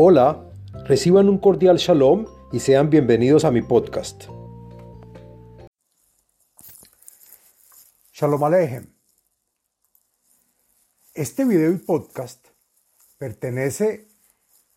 [0.00, 0.48] Hola,
[0.84, 4.26] reciban un cordial shalom y sean bienvenidos a mi podcast.
[8.12, 8.86] Shalom Alejem.
[11.14, 12.46] Este video y podcast
[13.18, 14.06] pertenece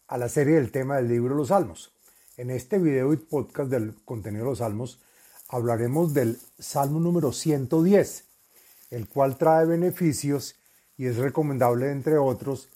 [0.07, 1.93] a la serie del tema del libro los Salmos.
[2.35, 5.03] En este video y podcast del contenido de los Salmos
[5.49, 8.25] hablaremos del Salmo número 110,
[8.89, 10.55] el cual trae beneficios
[10.97, 12.69] y es recomendable, entre otros,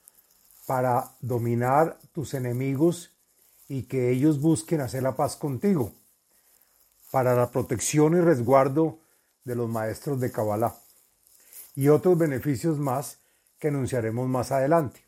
[0.65, 3.11] para dominar tus enemigos
[3.67, 5.91] y que ellos busquen hacer la paz contigo,
[7.11, 8.99] para la protección y resguardo
[9.43, 10.75] de los maestros de Kabbalah
[11.75, 13.19] y otros beneficios más
[13.59, 15.01] que anunciaremos más adelante.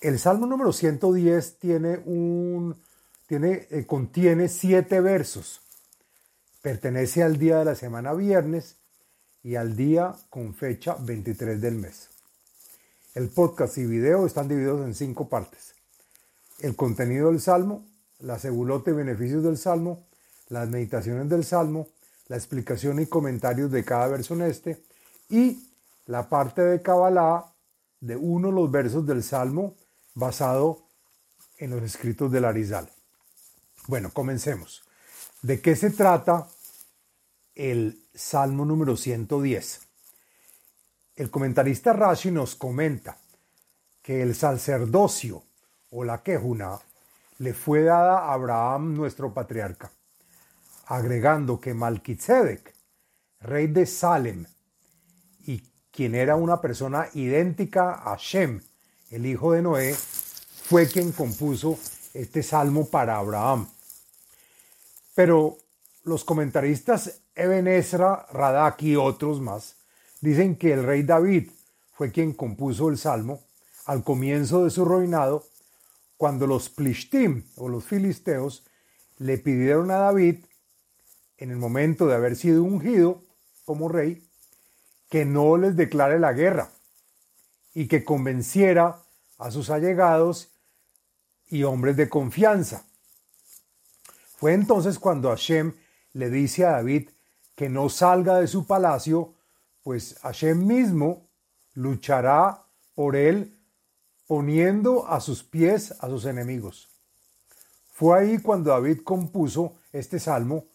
[0.00, 2.80] El Salmo número 110 tiene un,
[3.26, 5.60] tiene, eh, contiene siete versos.
[6.62, 8.76] Pertenece al día de la semana viernes
[9.42, 12.10] y al día con fecha 23 del mes.
[13.14, 15.74] El podcast y video están divididos en cinco partes.
[16.60, 17.86] El contenido del Salmo,
[18.18, 20.06] la segulote y beneficios del Salmo,
[20.48, 21.88] las meditaciones del Salmo,
[22.26, 24.82] la explicación y comentarios de cada verso en este
[25.30, 25.70] y
[26.04, 27.46] la parte de Kabbalah
[28.00, 29.74] de uno de los versos del Salmo
[30.14, 30.86] basado
[31.56, 32.90] en los escritos del Arizal.
[33.86, 34.82] Bueno, comencemos.
[35.40, 36.46] ¿De qué se trata
[37.54, 39.87] el Salmo número 110?
[41.18, 43.18] El comentarista Rashi nos comenta
[44.00, 45.42] que el sacerdocio
[45.90, 46.78] o la quejuna
[47.38, 49.90] le fue dada a Abraham nuestro patriarca,
[50.86, 52.72] agregando que Malkitzedek,
[53.40, 54.46] rey de Salem,
[55.44, 55.60] y
[55.90, 58.62] quien era una persona idéntica a Shem,
[59.10, 61.80] el hijo de Noé, fue quien compuso
[62.14, 63.68] este salmo para Abraham.
[65.16, 65.58] Pero
[66.04, 69.77] los comentaristas Eben Ezra, Radak y otros más
[70.20, 71.50] Dicen que el rey David
[71.92, 73.42] fue quien compuso el salmo
[73.84, 75.46] al comienzo de su reinado,
[76.16, 78.64] cuando los plishtim o los filisteos
[79.18, 80.44] le pidieron a David,
[81.38, 83.22] en el momento de haber sido ungido
[83.64, 84.28] como rey,
[85.08, 86.70] que no les declare la guerra
[87.72, 89.02] y que convenciera
[89.38, 90.50] a sus allegados
[91.46, 92.84] y hombres de confianza.
[94.36, 95.74] Fue entonces cuando Hashem
[96.12, 97.10] le dice a David
[97.54, 99.34] que no salga de su palacio
[99.88, 101.30] pues Hashem mismo
[101.72, 102.62] luchará
[102.94, 103.58] por él
[104.26, 106.90] poniendo a sus pies a sus enemigos.
[107.92, 110.66] Fue ahí cuando David compuso este salmo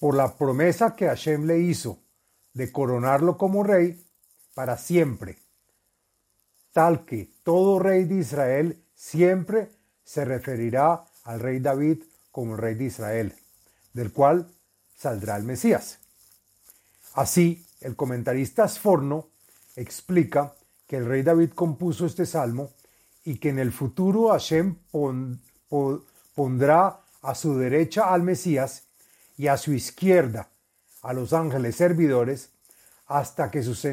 [0.00, 1.98] por la promesa que Hashem le hizo
[2.54, 4.02] de coronarlo como rey
[4.54, 5.38] para siempre,
[6.72, 9.72] tal que todo rey de Israel siempre
[10.04, 13.36] se referirá al rey David como rey de Israel,
[13.92, 14.50] del cual
[14.96, 15.98] saldrá el Mesías.
[17.12, 19.28] Así, el comentarista Sforno
[19.76, 20.54] explica
[20.86, 22.70] que el rey David compuso este salmo
[23.24, 24.76] y que en el futuro Hashem
[26.34, 28.84] pondrá a su derecha al Mesías
[29.36, 30.48] y a su izquierda
[31.02, 32.50] a los ángeles servidores
[33.06, 33.86] hasta que sus,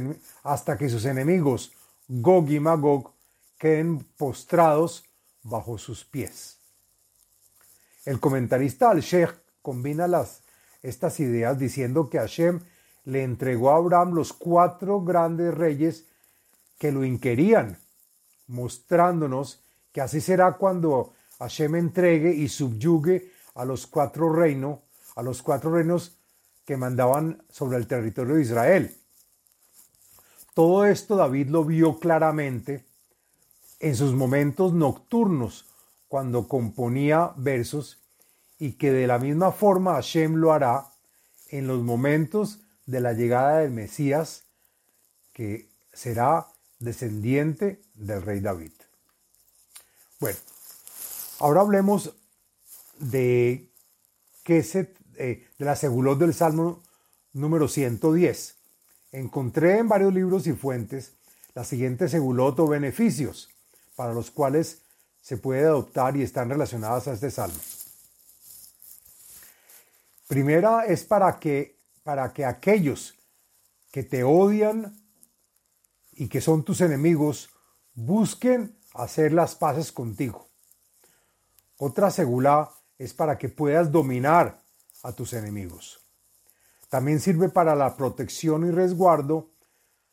[0.44, 1.72] hasta que sus enemigos
[2.08, 3.14] Gog y Magog
[3.58, 5.04] queden postrados
[5.44, 6.58] bajo sus pies.
[8.06, 10.08] El comentarista al-Sheikh combina
[10.82, 12.62] estas ideas diciendo que Hashem
[13.10, 16.06] le entregó a Abraham los cuatro grandes reyes
[16.78, 17.78] que lo inquerían,
[18.48, 19.62] mostrándonos
[19.92, 24.80] que así será cuando Hashem entregue y subyugue a los cuatro reinos,
[25.16, 26.16] a los cuatro reinos
[26.66, 28.96] que mandaban sobre el territorio de Israel.
[30.54, 32.86] Todo esto David lo vio claramente
[33.80, 35.66] en sus momentos nocturnos
[36.08, 37.98] cuando componía versos
[38.60, 40.92] y que de la misma forma Hashem lo hará
[41.50, 42.60] en los momentos
[42.90, 44.46] de la llegada del Mesías,
[45.32, 46.48] que será
[46.80, 48.72] descendiente del rey David.
[50.20, 50.40] Bueno,
[51.38, 52.16] ahora hablemos
[52.98, 53.70] de,
[54.44, 56.82] qué se, eh, de la segulot del Salmo
[57.34, 58.56] número 110.
[59.12, 61.12] Encontré en varios libros y fuentes
[61.54, 63.50] la siguiente segulot o beneficios
[63.96, 64.82] para los cuales
[65.22, 67.60] se puede adoptar y están relacionadas a este salmo.
[70.28, 71.79] Primera es para que
[72.10, 73.14] para que aquellos
[73.92, 75.00] que te odian
[76.14, 77.52] y que son tus enemigos
[77.94, 80.50] busquen hacer las paces contigo.
[81.78, 84.60] Otra segula es para que puedas dominar
[85.04, 86.04] a tus enemigos.
[86.90, 89.52] También sirve para la protección y resguardo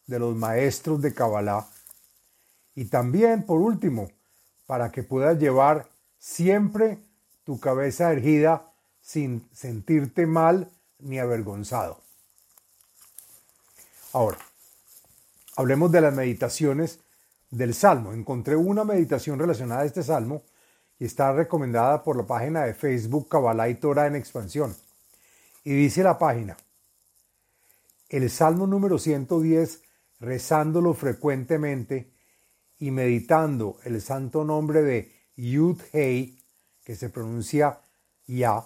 [0.04, 1.66] de los maestros de Kabbalah.
[2.74, 4.10] Y también, por último,
[4.66, 5.88] para que puedas llevar
[6.18, 6.98] siempre
[7.44, 8.70] tu cabeza erguida
[9.00, 12.00] sin sentirte mal ni avergonzado.
[14.12, 14.38] Ahora,
[15.56, 17.00] hablemos de las meditaciones
[17.50, 18.12] del Salmo.
[18.12, 20.42] Encontré una meditación relacionada a este Salmo
[20.98, 24.74] y está recomendada por la página de Facebook Kabbalah y Torah en expansión.
[25.64, 26.56] Y dice la página,
[28.08, 29.82] el Salmo número 110,
[30.20, 32.12] rezándolo frecuentemente
[32.78, 36.38] y meditando el santo nombre de Yud Hei,
[36.84, 37.80] que se pronuncia
[38.26, 38.64] Ya,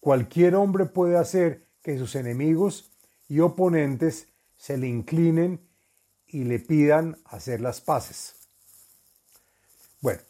[0.00, 2.90] cualquier hombre puede hacer que sus enemigos
[3.28, 5.60] y oponentes se le inclinen
[6.26, 8.34] y le pidan hacer las paces.
[10.00, 10.20] Bueno,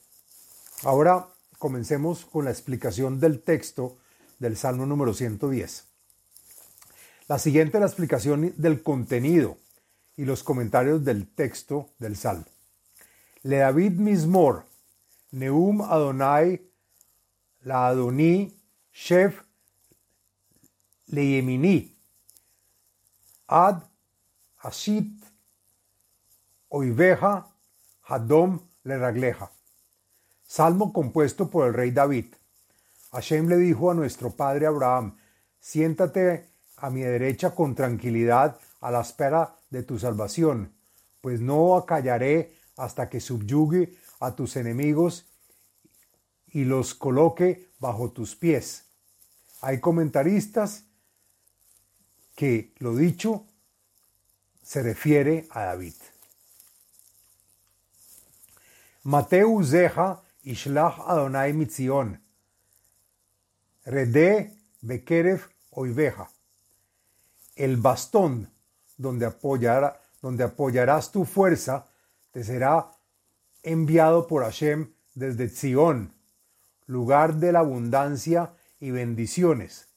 [0.82, 1.28] ahora
[1.58, 3.98] comencemos con la explicación del texto
[4.38, 5.84] del Salmo número 110.
[7.28, 9.56] La siguiente es la explicación del contenido
[10.16, 12.46] y los comentarios del texto del Salmo.
[13.42, 14.66] Le David Mismor,
[15.30, 16.60] Neum Adonai,
[17.60, 18.58] la Adoní,
[18.92, 19.40] Shef,
[21.10, 21.96] Leyemini,
[23.48, 23.82] Ad,
[24.62, 25.12] Ashit,
[26.68, 27.46] Oiveja,
[28.06, 29.50] Hadom, Le Ragleja.
[30.46, 32.26] Salmo compuesto por el rey David.
[33.12, 35.16] Hashem le dijo a nuestro padre Abraham,
[35.60, 40.72] siéntate a mi derecha con tranquilidad a la espera de tu salvación,
[41.20, 45.26] pues no acallaré hasta que subyugue a tus enemigos
[46.48, 48.86] y los coloque bajo tus pies.
[49.60, 50.84] Hay comentaristas
[52.40, 53.44] que lo dicho
[54.62, 55.92] se refiere a David.
[59.02, 62.18] Mateo Zeja Ishlach Adonai Mitzion.
[63.84, 66.30] Rede Bekeref Oiveja.
[67.56, 68.50] El bastón
[68.96, 71.88] donde, apoyará, donde apoyarás tu fuerza
[72.30, 72.90] te será
[73.62, 76.14] enviado por Hashem desde Zion,
[76.86, 79.89] lugar de la abundancia y bendiciones.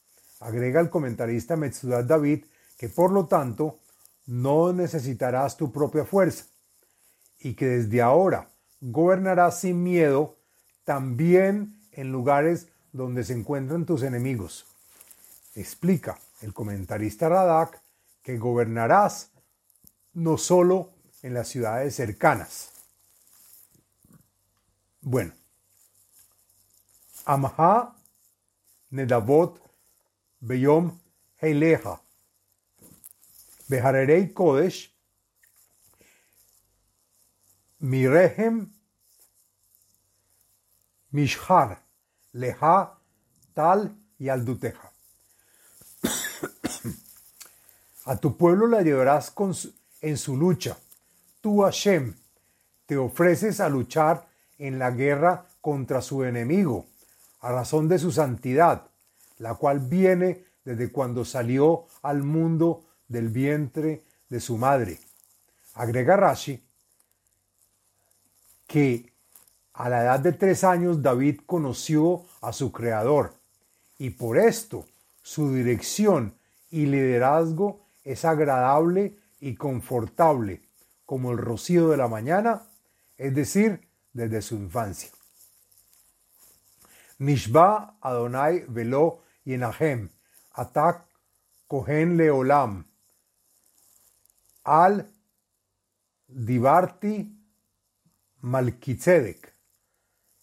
[0.44, 2.44] Agrega el comentarista Metzudat David
[2.76, 3.78] que por lo tanto
[4.26, 6.44] no necesitarás tu propia fuerza
[7.38, 8.50] y que desde ahora
[8.82, 10.36] gobernarás sin miedo
[10.84, 14.66] también en lugares donde se encuentran tus enemigos.
[15.54, 17.80] Explica el comentarista Radak
[18.22, 19.30] que gobernarás
[20.12, 20.90] no solo
[21.22, 22.70] en las ciudades cercanas.
[25.00, 25.32] Bueno,
[27.24, 27.96] Amha
[28.90, 29.63] Nedavot
[30.44, 31.00] Beyom
[31.40, 32.00] Heileja
[33.70, 34.90] Beharerei Kodesh
[37.80, 38.68] Mirehem
[41.12, 41.78] Mishhar
[42.34, 42.98] Leja
[43.54, 44.92] Tal y Alduteja.
[48.06, 49.32] A tu pueblo la llevarás
[50.02, 50.76] en su lucha.
[51.40, 52.14] Tú, Hashem,
[52.84, 56.86] te ofreces a luchar en la guerra contra su enemigo,
[57.40, 58.90] a razón de su santidad,
[59.38, 64.98] la cual viene desde cuando salió al mundo del vientre de su madre.
[65.74, 66.62] Agrega Rashi
[68.66, 69.12] que
[69.74, 73.34] a la edad de tres años David conoció a su creador
[73.98, 74.86] y por esto
[75.22, 76.34] su dirección
[76.70, 80.62] y liderazgo es agradable y confortable
[81.06, 82.62] como el rocío de la mañana,
[83.18, 85.10] es decir, desde su infancia.
[87.18, 90.10] Nishba Adonai velo Yenahem,
[90.54, 91.06] Atak
[91.68, 92.84] Kohen Leolam,
[94.64, 95.06] Al
[96.28, 97.30] Dibarti
[98.40, 99.52] Malkitzedek.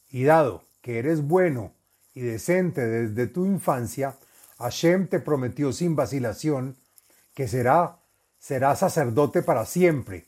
[0.10, 1.74] Y dado que eres bueno
[2.14, 4.18] y decente desde tu infancia,
[4.58, 6.78] Hashem te prometió sin vacilación
[7.34, 8.00] que será,
[8.38, 10.28] será sacerdote para siempre.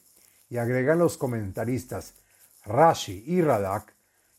[0.49, 2.15] Y agregan los comentaristas
[2.65, 3.93] Rashi y Radak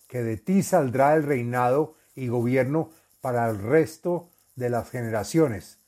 [0.09, 2.91] que de ti saldrá el reinado y gobierno
[3.25, 5.79] para el resto de las generaciones,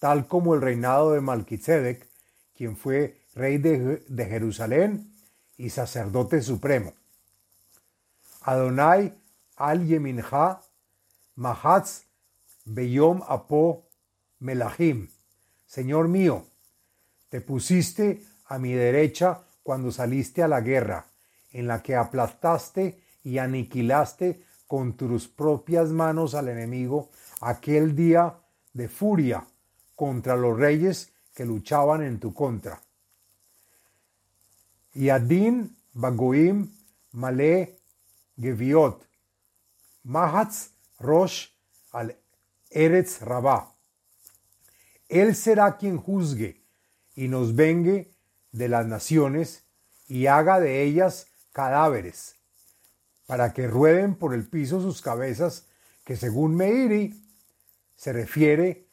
[0.00, 2.04] tal como el reinado de Malquisedec,
[2.52, 5.14] quien fue rey de, Jerusalén
[5.56, 6.92] y sacerdote supremo.
[8.40, 9.14] Adonai
[9.54, 10.62] al Yeminha,
[11.36, 12.06] Mahatz
[12.64, 13.86] Beyom Apo
[14.40, 15.06] Melahim.
[15.66, 16.44] Señor mío,
[17.28, 21.06] te pusiste a mi derecha cuando saliste a la guerra,
[21.52, 27.08] en la que aplastaste y aniquilaste con tus propias manos al enemigo
[27.40, 28.36] aquel día
[28.72, 29.44] de furia
[29.96, 32.80] contra los reyes que luchaban en tu contra.
[34.94, 36.70] Yadin Bagoim
[37.10, 37.80] Male
[38.40, 39.04] Geviot
[40.04, 41.48] Mahatz Rosh
[41.90, 42.16] al
[42.70, 43.74] Eretz Rabá.
[45.08, 46.62] Él será quien juzgue
[47.16, 48.12] y nos vengue
[48.52, 49.64] de las naciones
[50.06, 52.36] y haga de ellas cadáveres,
[53.30, 55.68] para que rueden por el piso sus cabezas,
[56.04, 57.14] que según Meiri
[57.94, 58.88] se refiere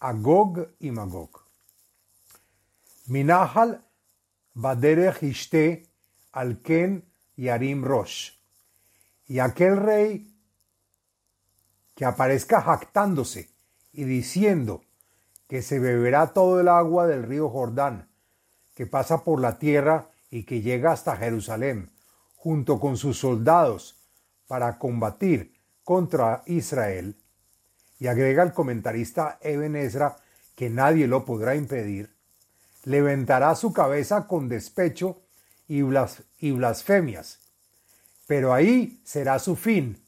[0.00, 1.42] a Gog y Magog.
[3.08, 3.84] Minahal
[4.54, 5.90] Baderech Ishte
[6.32, 7.04] Alken
[7.36, 8.30] y Arim Rosh.
[9.26, 10.34] Y aquel rey
[11.94, 13.50] que aparezca jactándose
[13.92, 14.84] y diciendo
[15.48, 18.08] que se beberá todo el agua del río Jordán,
[18.74, 21.90] que pasa por la tierra y que llega hasta Jerusalén,
[22.36, 23.96] junto con sus soldados,
[24.46, 25.52] para combatir
[25.82, 27.16] contra Israel,
[27.98, 30.16] y agrega el comentarista Eben Ezra
[30.54, 32.10] que nadie lo podrá impedir,
[32.84, 35.20] levantará su cabeza con despecho
[35.68, 37.40] y, blasfemias,
[38.26, 40.00] pero ahí será su fin,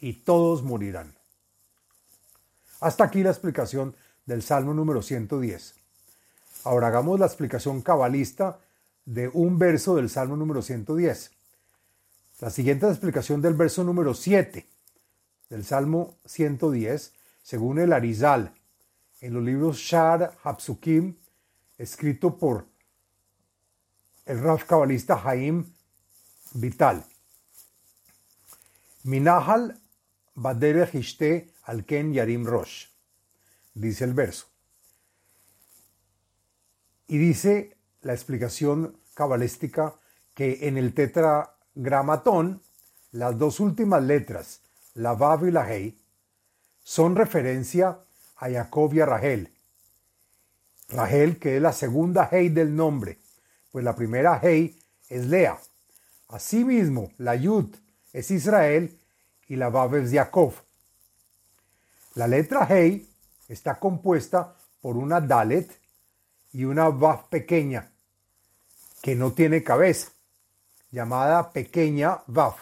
[0.00, 1.14] y todos morirán.
[2.80, 3.94] Hasta aquí la explicación
[4.26, 5.74] del Salmo número 110.
[6.64, 8.58] Ahora hagamos la explicación cabalista
[9.04, 11.30] de un verso del Salmo número 110.
[12.40, 14.66] La siguiente explicación del verso número 7
[15.50, 17.12] del Salmo 110,
[17.42, 18.52] según el Arizal,
[19.20, 21.16] en los libros Shar Hapsukim,
[21.78, 22.66] escrito por
[24.26, 25.64] el Raf cabalista Haim
[26.54, 27.04] Vital.
[29.04, 29.80] Minahal
[30.34, 32.88] Badere Hishte Alken Yarim Rosh,
[33.74, 34.48] dice el verso.
[37.06, 39.94] Y dice la explicación cabalística
[40.34, 40.94] que en el
[41.74, 42.62] tetragramatón
[43.12, 44.60] las dos últimas letras,
[44.94, 45.98] la Vav y la Hei,
[46.82, 47.98] son referencia
[48.36, 49.52] a Jacob y a Rahel.
[50.88, 53.18] Rahel, que es la segunda Hei del nombre,
[53.70, 54.78] pues la primera Hei
[55.08, 55.58] es Lea.
[56.28, 57.74] Asimismo, la Yud
[58.12, 58.98] es Israel
[59.48, 60.52] y la Vav es Jacob.
[62.14, 63.08] La letra Hei
[63.48, 65.70] está compuesta por una Dalet
[66.52, 67.90] y una Vav pequeña,
[69.00, 70.13] que no tiene cabeza,
[70.94, 72.54] llamada pequeña Vav,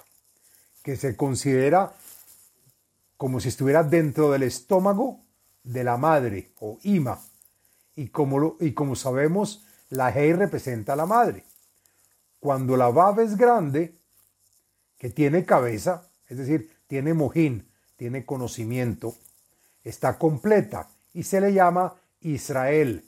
[0.83, 1.93] que se considera
[3.19, 5.21] como si estuviera dentro del estómago
[5.63, 7.21] de la madre o Ima.
[7.95, 11.45] Y como, y como sabemos, la Hei representa a la madre.
[12.41, 13.95] Cuando la Vav es grande,
[14.97, 19.15] que tiene cabeza, es decir, tiene mojín, tiene conocimiento,
[19.85, 23.05] está completa y se le llama Israel.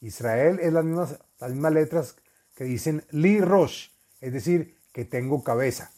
[0.00, 2.16] Israel es las mismas, las mismas letras
[2.54, 3.89] que dicen Li Rosh,
[4.20, 5.92] es decir, que tengo cabeza.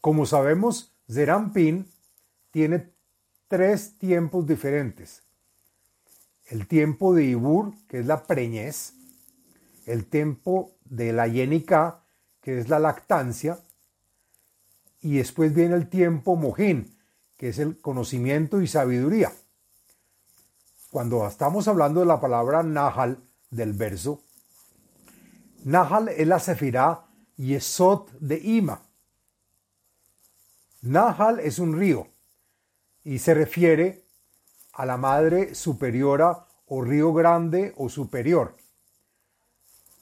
[0.00, 1.90] Como sabemos, Zerampin
[2.50, 2.90] tiene
[3.48, 5.22] tres tiempos diferentes.
[6.46, 8.94] El tiempo de Ibur, que es la preñez,
[9.84, 12.04] el tiempo de la Yenika,
[12.40, 13.58] que es la lactancia,
[15.00, 16.96] y después viene el tiempo Mojín,
[17.36, 19.32] que es el conocimiento y sabiduría.
[20.90, 23.18] Cuando estamos hablando de la palabra Nahal
[23.50, 24.22] del verso,
[25.66, 27.06] Nahal es la sefirá
[27.36, 28.80] Yesod de Ima.
[30.82, 32.06] Nahal es un río
[33.02, 34.04] y se refiere
[34.74, 38.56] a la madre superiora o río grande o superior.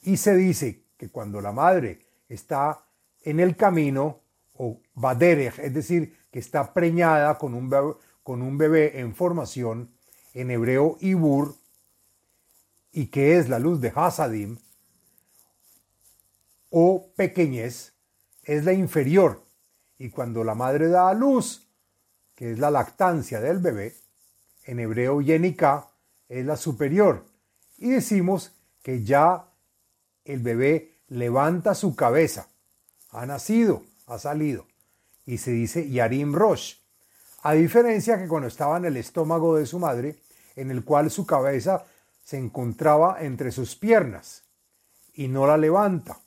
[0.03, 2.85] Y se dice que cuando la madre está
[3.23, 4.19] en el camino
[4.53, 9.89] o baderech, es decir, que está preñada con un bebé, con un bebé en formación,
[10.35, 11.55] en hebreo Ibur,
[12.91, 14.59] y que es la luz de Hasadim,
[16.77, 17.93] o pequeñez,
[18.43, 19.41] es la inferior.
[19.97, 21.69] Y cuando la madre da a luz,
[22.35, 23.95] que es la lactancia del bebé,
[24.65, 25.87] en hebreo Yenika,
[26.27, 27.23] es la superior.
[27.77, 28.51] Y decimos
[28.83, 29.45] que ya
[30.25, 32.49] el bebé levanta su cabeza,
[33.11, 34.67] ha nacido, ha salido
[35.25, 36.75] y se dice Yarim Rosh,
[37.43, 40.17] a diferencia que cuando estaba en el estómago de su madre,
[40.57, 41.85] en el cual su cabeza
[42.21, 44.43] se encontraba entre sus piernas
[45.13, 46.19] y no la levanta.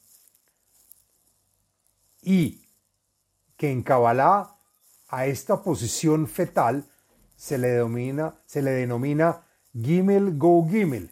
[2.22, 2.64] Y
[3.56, 4.56] que en Kabbalah
[5.08, 6.84] a esta posición fetal
[7.36, 11.10] se le, denomina, se le denomina Gimel Go Gimel,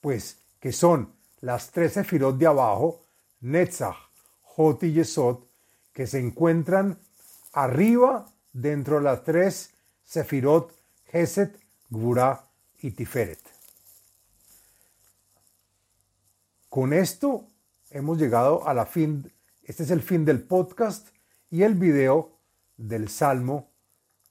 [0.00, 3.00] pues que son las tres sefirot de abajo,
[3.40, 3.96] Netzach,
[4.42, 5.38] Hot y Yesod,
[5.92, 6.98] que se encuentran
[7.52, 9.74] arriba dentro de las tres
[10.04, 10.74] Sefirot,
[11.06, 11.58] Geset,
[11.88, 12.44] Gvura
[12.80, 13.38] y Tiferet.
[16.68, 17.46] Con esto
[17.90, 19.32] hemos llegado a la fin,
[19.62, 21.08] este es el fin del podcast
[21.50, 22.38] y el video
[22.76, 23.70] del Salmo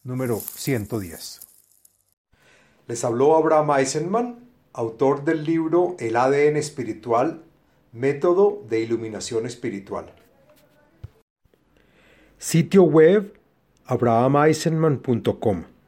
[0.03, 1.41] número 110.
[2.87, 4.39] Les habló Abraham Eisenman,
[4.73, 7.43] autor del libro El ADN espiritual,
[7.91, 10.13] método de iluminación espiritual.
[12.37, 13.33] Sitio web
[13.85, 15.78] abrahameisenman.com